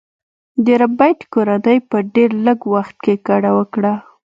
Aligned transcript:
د 0.65 0.67
ربیټ 0.81 1.19
کورنۍ 1.33 1.77
په 1.89 1.97
ډیر 2.13 2.29
لږ 2.45 2.59
وخت 2.73 2.95
کې 3.03 3.13
کډه 3.27 3.51
وکړه 3.57 3.93